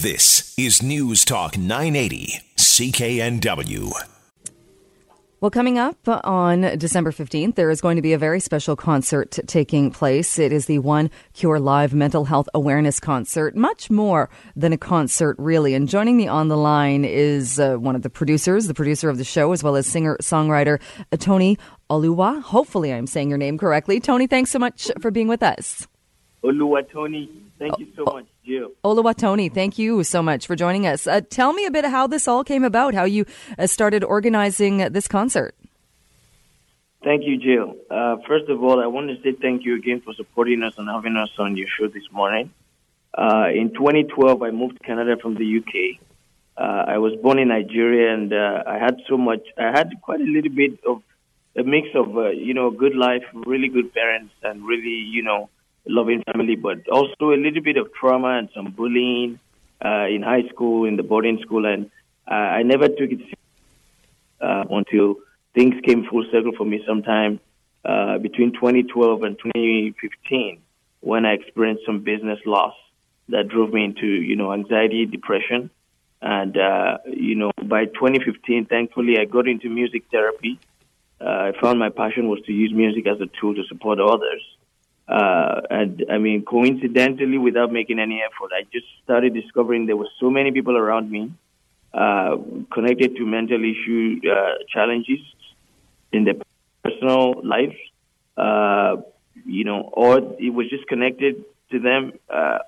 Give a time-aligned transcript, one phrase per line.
[0.00, 3.90] This is News Talk 980, CKNW.
[5.40, 9.40] Well, coming up on December 15th, there is going to be a very special concert
[9.48, 10.38] taking place.
[10.38, 15.34] It is the One Cure Live Mental Health Awareness Concert, much more than a concert,
[15.36, 15.74] really.
[15.74, 19.18] And joining me on the line is uh, one of the producers, the producer of
[19.18, 20.80] the show, as well as singer songwriter
[21.10, 21.58] uh, Toni
[21.90, 22.40] Oluwa.
[22.40, 23.98] Hopefully, I'm saying your name correctly.
[23.98, 25.88] Toni, thanks so much for being with us.
[26.42, 27.28] Oluwa Toni,
[27.58, 28.70] thank you so much, Jill.
[28.84, 31.06] Oluwatoni, thank you so much for joining us.
[31.06, 33.26] Uh, tell me a bit of how this all came about, how you
[33.58, 35.54] uh, started organizing this concert.
[37.02, 37.76] Thank you, Jill.
[37.90, 40.88] Uh, first of all, I want to say thank you again for supporting us and
[40.88, 42.52] having us on your show this morning.
[43.16, 46.00] Uh, in 2012, I moved to Canada from the UK.
[46.56, 49.42] Uh, I was born in Nigeria, and uh, I had so much.
[49.56, 51.02] I had quite a little bit of
[51.56, 55.48] a mix of, you know, good life, really good parents, and really, you know,
[55.88, 59.40] loving family, but also a little bit of trauma and some bullying
[59.84, 61.90] uh, in high school, in the boarding school, and
[62.30, 63.20] uh, I never took it
[64.40, 65.16] uh, until
[65.54, 67.40] things came full circle for me sometime
[67.84, 70.60] uh, between 2012 and 2015
[71.00, 72.74] when I experienced some business loss
[73.28, 75.70] that drove me into, you know, anxiety, depression.
[76.20, 80.58] And, uh, you know, by 2015, thankfully, I got into music therapy.
[81.20, 84.42] Uh, I found my passion was to use music as a tool to support others.
[85.08, 90.08] Uh, and I mean, coincidentally, without making any effort, I just started discovering there were
[90.20, 91.32] so many people around me
[91.94, 92.36] uh,
[92.72, 95.20] connected to mental issue uh, challenges
[96.12, 96.34] in their
[96.84, 97.76] personal lives,
[98.36, 98.96] uh,
[99.46, 102.12] you know, or it was just connected to them.
[102.28, 102.58] Uh,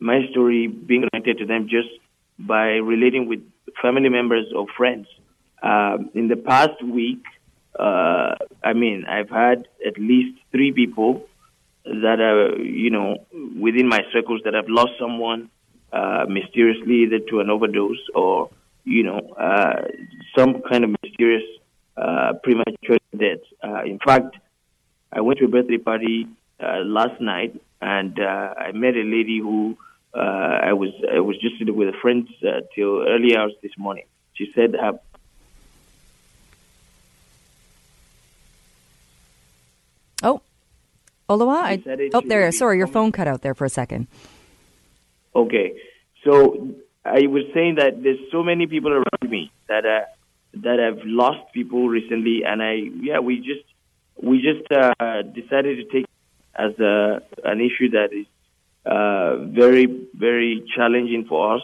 [0.00, 1.88] my story being connected to them just
[2.38, 3.40] by relating with
[3.80, 5.06] family members or friends.
[5.62, 7.22] Um, in the past week,
[7.78, 11.26] uh, I mean, I've had at least three people
[11.84, 13.26] that are, you know,
[13.58, 15.50] within my circles that have lost someone
[15.92, 18.50] uh, mysteriously either to an overdose or,
[18.84, 19.82] you know, uh,
[20.36, 21.44] some kind of mysterious
[21.96, 23.38] uh, premature death.
[23.62, 24.36] Uh, in fact,
[25.12, 26.26] I went to a birthday party
[26.60, 29.76] uh, last night and uh, I met a lady who
[30.16, 32.28] I was I was just sitting with a friend
[32.74, 34.04] till early hours this morning.
[34.34, 34.98] She said her
[40.22, 40.40] Oh,
[41.28, 41.62] Oluwa?
[41.62, 42.50] I, oh, there.
[42.52, 44.06] Sorry, your phone cut out there for a second.
[45.34, 45.80] Okay,
[46.22, 46.68] so
[47.04, 50.04] I was saying that there's so many people around me that uh,
[50.62, 53.64] that have lost people recently, and I yeah we just
[54.22, 56.06] we just uh, decided to take
[56.54, 58.26] as a, an issue that is
[58.86, 61.62] uh, very very challenging for us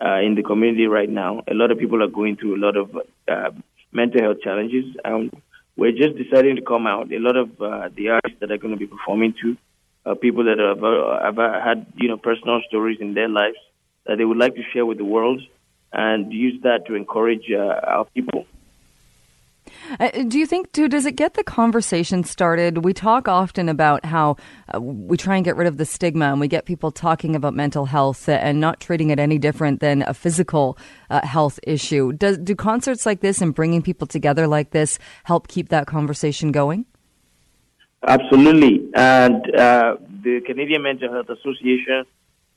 [0.00, 1.42] uh, in the community right now.
[1.48, 2.96] A lot of people are going through a lot of
[3.28, 3.50] uh,
[3.92, 4.84] mental health challenges.
[5.04, 5.30] Um,
[5.80, 7.10] we're just deciding to come out.
[7.10, 9.56] A lot of uh, the artists that are going to be performing to
[10.04, 13.56] uh, people that have, uh, have had you know personal stories in their lives
[14.04, 15.40] that they would like to share with the world,
[15.90, 18.44] and use that to encourage uh, our people.
[19.98, 22.84] Uh, do you think, too, does it get the conversation started?
[22.84, 24.36] We talk often about how
[24.74, 27.54] uh, we try and get rid of the stigma and we get people talking about
[27.54, 30.78] mental health and not treating it any different than a physical
[31.10, 32.12] uh, health issue.
[32.12, 36.52] Does, do concerts like this and bringing people together like this help keep that conversation
[36.52, 36.84] going?
[38.06, 38.88] Absolutely.
[38.94, 42.04] And uh, the Canadian Mental Health Association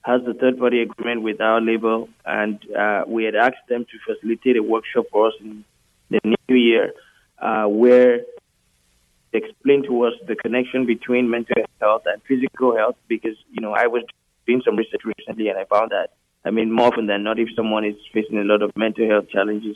[0.03, 4.13] has a third party agreement with our label, and uh, we had asked them to
[4.13, 5.63] facilitate a workshop for us in
[6.09, 6.93] the new year
[7.43, 8.21] uh, where
[9.31, 13.73] they explained to us the connection between mental health and physical health because, you know,
[13.73, 14.03] I was
[14.47, 16.11] doing some research recently and I found that,
[16.45, 19.29] I mean, more often than not, if someone is facing a lot of mental health
[19.29, 19.75] challenges,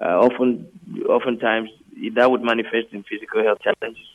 [0.00, 0.66] uh, often,
[1.08, 1.68] oftentimes
[2.14, 4.06] that would manifest in physical health challenges,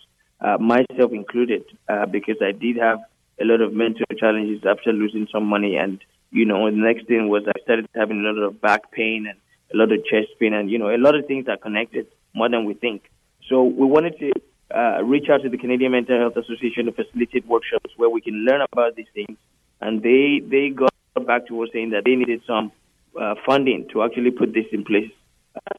[0.41, 2.99] uh, myself included, uh, because I did have
[3.39, 5.75] a lot of mental challenges after losing some money.
[5.75, 5.99] And,
[6.31, 9.37] you know, the next thing was I started having a lot of back pain and
[9.73, 12.49] a lot of chest pain and, you know, a lot of things are connected more
[12.49, 13.09] than we think.
[13.49, 14.31] So we wanted to
[14.75, 18.45] uh, reach out to the Canadian Mental Health Association to facilitate workshops where we can
[18.45, 19.37] learn about these things.
[19.79, 20.91] And they, they got
[21.25, 22.71] back to us saying that they needed some
[23.19, 25.11] uh, funding to actually put this in place.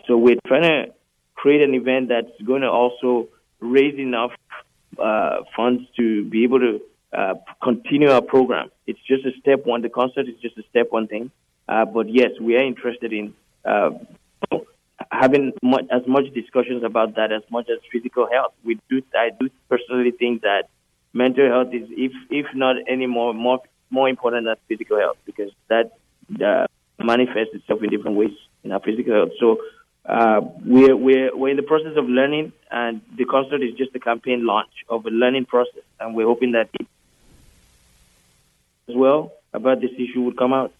[0.07, 0.95] So we're trying to
[1.35, 3.29] create an event that's going to also
[3.61, 4.33] raise enough
[4.99, 6.81] uh, funds to be able to
[7.13, 8.71] uh, continue our program.
[8.87, 9.83] It's just a step one.
[9.83, 11.31] The concert is just a step one thing.
[11.69, 13.35] Uh, but yes, we are interested in
[15.11, 18.53] having much, as much discussions about that as much as physical health.
[18.65, 20.69] We do, I do personally think that
[21.13, 23.61] mental health is, if if not any more more
[23.91, 25.93] more important than physical health because that
[26.45, 26.67] uh,
[26.99, 29.31] manifests itself in different ways in our physical health.
[29.41, 29.59] So
[30.05, 34.01] uh, we're we're we're in the process of learning, and the concert is just a
[34.01, 36.69] campaign launch of a learning process, and we're hoping that
[38.89, 40.73] as well about this issue would come out.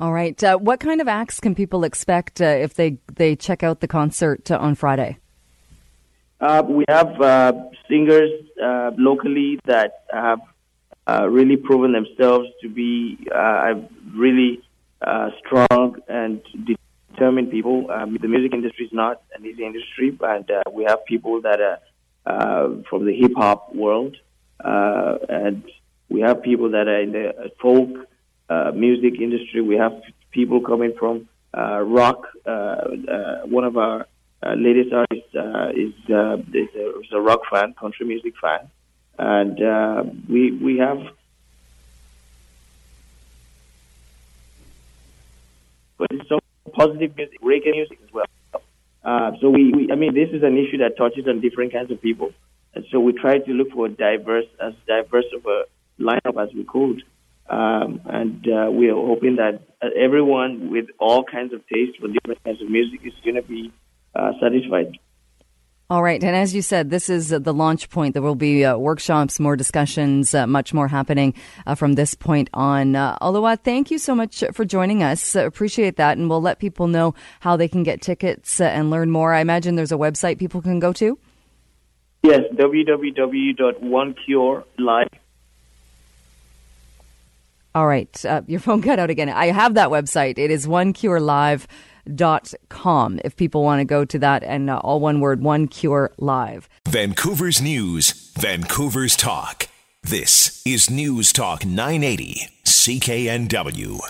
[0.00, 0.42] All right.
[0.42, 3.86] Uh, what kind of acts can people expect uh, if they, they check out the
[3.86, 5.18] concert uh, on Friday?
[6.40, 7.52] Uh, we have uh,
[7.86, 8.30] singers
[8.64, 10.40] uh, locally that have
[11.28, 13.18] really proven themselves to be
[14.14, 14.62] really
[15.38, 16.40] strong and
[17.12, 17.90] determined people.
[17.90, 22.82] Um, the music industry is not an easy industry, but we have people that are
[22.88, 24.16] from the hip hop world,
[24.60, 25.62] and
[26.08, 28.06] we have people that are in the folk
[28.50, 29.60] uh, music industry.
[29.60, 30.02] We have
[30.32, 32.26] people coming from uh, rock.
[32.44, 34.06] Uh, uh, one of our
[34.56, 35.34] latest artists
[35.76, 38.68] is, is, a, is a rock fan, country music fan,
[39.18, 39.56] and
[40.28, 40.98] we we have.
[45.96, 46.40] But it's some
[46.72, 48.24] positive music, reggae music as well.
[49.04, 51.90] Uh, so we, we, I mean, this is an issue that touches on different kinds
[51.90, 52.32] of people,
[52.74, 55.64] and so we try to look for diverse, as diverse of a
[56.00, 57.02] lineup as we could.
[57.50, 62.06] Um, and uh, we are hoping that uh, everyone with all kinds of taste for
[62.06, 63.72] different kinds of music is going to be
[64.14, 64.96] uh, satisfied.
[65.90, 66.22] All right.
[66.22, 68.14] And as you said, this is the launch point.
[68.14, 71.34] There will be uh, workshops, more discussions, uh, much more happening
[71.66, 72.94] uh, from this point on.
[72.94, 75.34] Uh, Oluwa, thank you so much for joining us.
[75.34, 76.16] appreciate that.
[76.16, 79.34] And we'll let people know how they can get tickets and learn more.
[79.34, 81.18] I imagine there's a website people can go to.
[82.22, 85.19] Yes, www.onecurelive.com
[87.74, 88.24] all right.
[88.24, 89.28] Uh, your phone cut out again.
[89.28, 90.38] I have that website.
[90.38, 95.42] It is onecurelive.com if people want to go to that and uh, all one word,
[95.42, 96.68] One Cure Live.
[96.88, 99.68] Vancouver's News, Vancouver's Talk.
[100.02, 104.00] This is News Talk 980, CKNW.